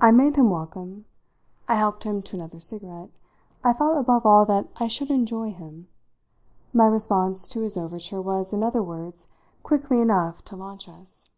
[0.00, 1.04] I made him welcome,
[1.68, 3.10] I helped him to another cigarette,
[3.62, 5.88] I felt above all that I should enjoy him;
[6.72, 9.28] my response to his overture was, in other words,
[9.62, 11.30] quickly enough to launch us.